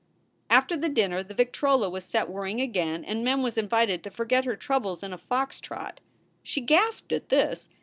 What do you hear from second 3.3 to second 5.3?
was invited to forget her troubles in a